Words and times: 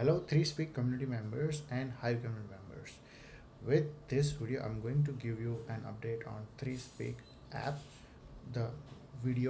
hello 0.00 0.12
3speak 0.28 0.72
community 0.72 1.04
members 1.04 1.60
and 1.70 1.92
hive 2.00 2.22
community 2.22 2.48
members. 2.48 2.92
With 3.62 3.88
this 4.08 4.30
video 4.30 4.62
i'm 4.64 4.80
going 4.80 5.04
to 5.04 5.12
give 5.24 5.38
you 5.38 5.58
an 5.68 5.82
update 5.90 6.26
on 6.26 6.46
3speak 6.56 7.16
app 7.52 7.80
the 8.54 8.68
video 9.22 9.36